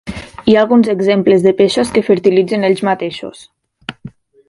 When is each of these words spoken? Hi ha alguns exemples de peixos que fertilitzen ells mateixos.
Hi 0.51 0.55
ha 0.55 0.61
alguns 0.61 0.89
exemples 0.93 1.45
de 1.49 1.53
peixos 1.61 1.93
que 1.99 2.05
fertilitzen 2.09 2.69
ells 2.71 2.85
mateixos. 2.91 3.49